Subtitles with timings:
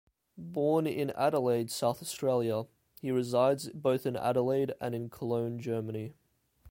[0.35, 2.63] Born in Adelaide, South Australia,
[3.03, 6.15] he resides both in Adelaide and in Cologne, Germany.